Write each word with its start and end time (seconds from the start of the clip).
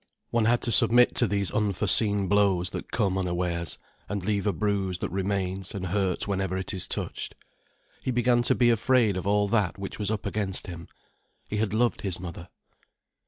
One 0.31 0.45
had 0.45 0.63
to 0.63 0.71
submit 0.71 1.13
to 1.17 1.27
these 1.27 1.51
unforeseen 1.51 2.27
blows 2.27 2.71
that 2.71 2.91
come 2.91 3.19
unawares 3.19 3.77
and 4.09 4.25
leave 4.25 4.47
a 4.47 4.51
bruise 4.51 4.97
that 4.97 5.11
remains 5.11 5.75
and 5.75 5.85
hurts 5.85 6.27
whenever 6.27 6.57
it 6.57 6.73
is 6.73 6.87
touched. 6.87 7.35
He 8.01 8.09
began 8.09 8.41
to 8.49 8.55
be 8.55 8.71
afraid 8.71 9.15
of 9.15 9.27
all 9.27 9.47
that 9.49 9.77
which 9.77 9.99
was 9.99 10.09
up 10.09 10.25
against 10.25 10.65
him. 10.65 10.87
He 11.51 11.57
had 11.57 11.71
loved 11.75 12.01
his 12.01 12.19
mother. 12.19 12.49